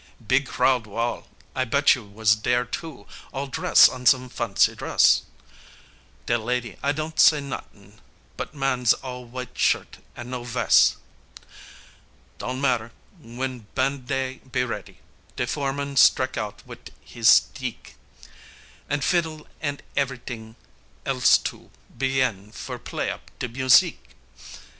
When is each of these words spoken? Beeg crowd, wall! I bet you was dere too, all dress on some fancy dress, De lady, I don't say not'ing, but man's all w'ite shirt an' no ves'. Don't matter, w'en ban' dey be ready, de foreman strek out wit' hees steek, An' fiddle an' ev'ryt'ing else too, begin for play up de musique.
Beeg 0.19 0.47
crowd, 0.47 0.87
wall! 0.87 1.27
I 1.55 1.63
bet 1.63 1.93
you 1.93 2.03
was 2.03 2.35
dere 2.35 2.65
too, 2.65 3.05
all 3.31 3.45
dress 3.45 3.87
on 3.87 4.07
some 4.07 4.29
fancy 4.29 4.73
dress, 4.73 5.21
De 6.25 6.39
lady, 6.39 6.75
I 6.81 6.91
don't 6.91 7.19
say 7.19 7.39
not'ing, 7.39 8.01
but 8.35 8.55
man's 8.55 8.93
all 8.93 9.27
w'ite 9.27 9.55
shirt 9.55 9.99
an' 10.15 10.31
no 10.31 10.43
ves'. 10.43 10.95
Don't 12.39 12.59
matter, 12.59 12.91
w'en 13.21 13.67
ban' 13.75 14.05
dey 14.05 14.41
be 14.51 14.63
ready, 14.63 15.01
de 15.35 15.45
foreman 15.45 15.95
strek 15.95 16.35
out 16.35 16.65
wit' 16.65 16.91
hees 17.01 17.29
steek, 17.29 17.93
An' 18.89 19.01
fiddle 19.01 19.45
an' 19.61 19.81
ev'ryt'ing 19.95 20.55
else 21.05 21.37
too, 21.37 21.69
begin 21.95 22.51
for 22.51 22.79
play 22.79 23.11
up 23.11 23.29
de 23.37 23.47
musique. 23.47 24.15